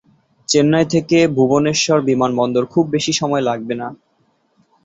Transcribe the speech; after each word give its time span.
চেন্নাই 0.49 0.85
থেকে 0.93 1.17
ভুবনেশ্বর 1.37 1.97
বিমানবন্দর 2.09 2.63
খুব 2.73 2.85
বেশি 2.95 3.13
সময় 3.13 3.43
লাগবে 3.49 3.75
না। 3.81 3.87